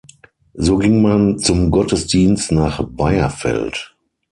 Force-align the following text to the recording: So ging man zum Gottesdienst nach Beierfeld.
So 0.55 0.79
ging 0.79 1.03
man 1.03 1.37
zum 1.37 1.69
Gottesdienst 1.69 2.51
nach 2.51 2.81
Beierfeld. 2.83 3.95